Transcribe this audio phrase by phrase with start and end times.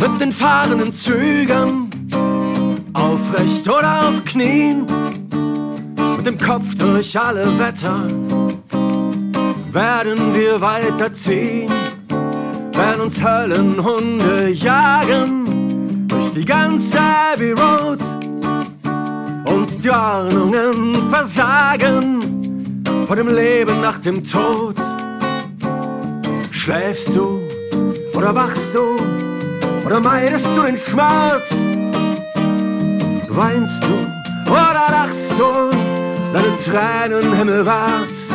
[0.00, 1.90] Mit den fahrenden Zügen,
[2.92, 4.86] aufrecht oder auf Knien,
[6.16, 8.06] mit dem Kopf durch alle Wetter,
[9.72, 11.70] werden wir weiterziehen,
[12.72, 17.98] werden uns Höllenhunde jagen durch die ganze Abbey Road
[19.46, 22.20] und die Ordnungen versagen
[23.06, 24.76] vor dem Leben nach dem Tod.
[26.52, 27.40] Schläfst du
[28.14, 29.37] oder wachst du
[29.88, 31.78] oder meidest du den Schmerz?
[33.28, 35.70] Weinst du oder lachst du
[36.34, 38.28] deine Tränen himmelwärts?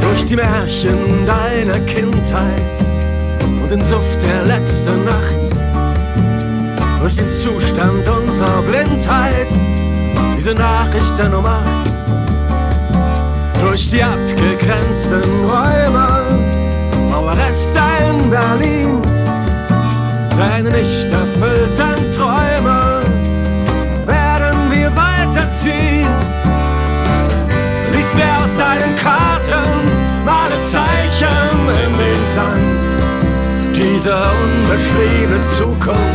[0.00, 2.54] Durch die Märchen deiner Kindheit
[3.62, 5.03] und den Suft der letzten
[7.04, 9.46] durch den Zustand unserer Blindheit,
[10.38, 11.62] diese Nachricht der Nummer.
[13.60, 16.22] Durch die abgegrenzten Räume,
[17.10, 19.02] Mauerreste in Berlin,
[20.38, 23.02] deine nicht erfüllten Träume.
[24.06, 26.08] Werden wir weiterziehen.
[27.92, 29.68] Lies mir aus deinen Karten,
[30.24, 32.80] male Zeichen in den Sand,
[33.76, 36.13] diese unbeschriebene Zukunft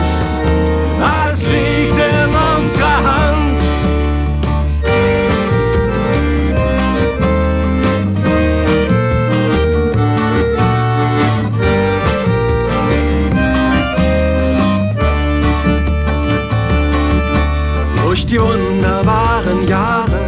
[18.29, 20.19] die wunderbaren Jahre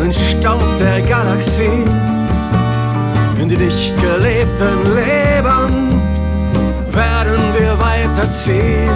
[0.00, 1.84] und Staub der Galaxie
[3.38, 6.00] in die dicht gelebten Leben
[6.92, 8.90] werden wir weiterziehen.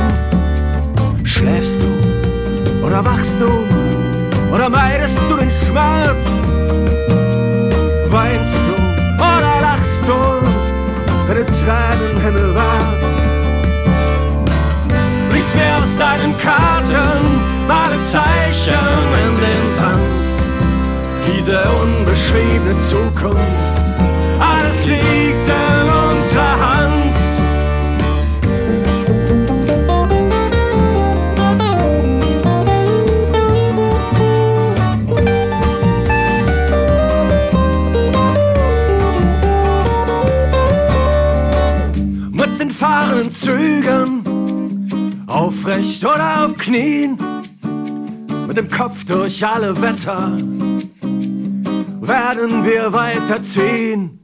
[1.24, 3.48] Schläfst du oder wachst du
[4.54, 6.40] oder meidest du den Schmerz?
[8.08, 8.74] Weinst du
[9.22, 10.18] oder lachst du
[11.28, 13.05] deine Tränen himmelwärts?
[23.26, 23.42] Zukunft,
[24.38, 26.86] alles liegt in unserer Hand.
[42.30, 47.18] mit den fahrenden Zügen, aufrecht oder auf Knien,
[48.46, 50.36] mit dem Kopf durch alle Wetter,
[52.08, 54.20] werden wir weiterziehen.